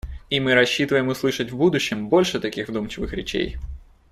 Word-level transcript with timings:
И 0.31 0.39
мы 0.39 0.55
рассчитываем 0.55 1.09
услышать 1.09 1.51
в 1.51 1.57
будущем 1.57 2.09
больше 2.09 2.39
таких 2.39 2.69
вдумчивых 2.69 3.13
речей. 3.13 3.57